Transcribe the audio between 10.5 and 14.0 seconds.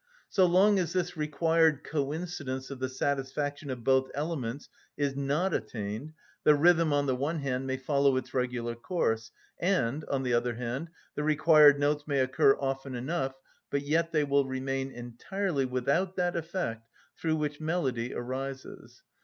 hand, the required notes may occur often enough, but